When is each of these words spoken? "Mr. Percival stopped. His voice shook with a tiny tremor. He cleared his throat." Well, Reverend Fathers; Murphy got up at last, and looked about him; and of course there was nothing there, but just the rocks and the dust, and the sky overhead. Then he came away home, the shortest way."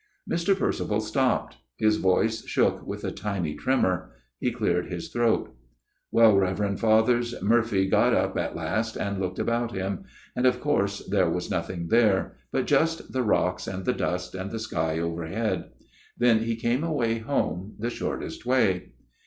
"Mr. 0.33 0.57
Percival 0.57 0.99
stopped. 0.99 1.57
His 1.77 1.97
voice 1.97 2.43
shook 2.47 2.83
with 2.87 3.03
a 3.03 3.11
tiny 3.11 3.53
tremor. 3.53 4.09
He 4.39 4.51
cleared 4.51 4.87
his 4.87 5.09
throat." 5.09 5.55
Well, 6.11 6.35
Reverend 6.35 6.79
Fathers; 6.79 7.35
Murphy 7.43 7.87
got 7.87 8.11
up 8.11 8.35
at 8.35 8.55
last, 8.55 8.95
and 8.95 9.19
looked 9.19 9.37
about 9.37 9.73
him; 9.73 10.05
and 10.35 10.47
of 10.47 10.59
course 10.59 11.05
there 11.05 11.29
was 11.29 11.51
nothing 11.51 11.89
there, 11.89 12.35
but 12.51 12.65
just 12.65 13.13
the 13.13 13.21
rocks 13.21 13.67
and 13.67 13.85
the 13.85 13.93
dust, 13.93 14.33
and 14.33 14.49
the 14.49 14.57
sky 14.57 14.97
overhead. 14.97 15.65
Then 16.17 16.39
he 16.45 16.55
came 16.55 16.83
away 16.83 17.19
home, 17.19 17.75
the 17.77 17.91
shortest 17.91 18.43
way." 18.43 18.93